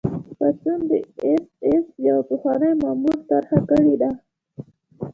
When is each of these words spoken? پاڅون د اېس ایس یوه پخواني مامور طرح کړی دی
پاڅون 0.37 0.79
د 0.89 0.91
اېس 1.23 1.43
ایس 1.65 1.85
یوه 2.07 2.23
پخواني 2.29 2.71
مامور 2.83 3.17
طرح 3.29 3.51
کړی 3.69 3.93
دی 4.01 4.11